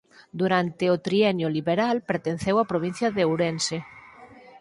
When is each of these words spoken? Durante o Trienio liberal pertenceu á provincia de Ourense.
Durante 0.41 0.85
o 0.93 0.95
Trienio 1.07 1.49
liberal 1.57 1.95
pertenceu 2.11 2.55
á 2.61 2.63
provincia 2.71 3.07
de 3.15 3.23
Ourense. 3.29 3.77